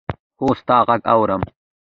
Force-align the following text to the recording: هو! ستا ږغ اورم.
هو! 0.39 0.47
ستا 0.59 0.77
ږغ 0.87 0.99
اورم. 1.13 1.41